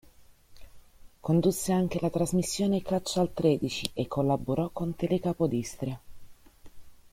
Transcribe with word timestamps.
Condusse 1.19 1.71
anche 1.71 1.99
la 2.01 2.09
trasmissione 2.09 2.81
"Caccia 2.81 3.21
al 3.21 3.33
tredici" 3.35 3.87
e 3.93 4.07
collaborò 4.07 4.69
con 4.71 4.95
Tele 4.95 5.19
Capodistria. 5.19 6.01